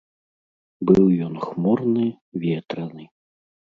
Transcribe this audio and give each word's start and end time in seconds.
Быў 0.91 1.05
ён 1.27 1.33
хмурны, 1.45 2.07
ветраны. 2.51 3.03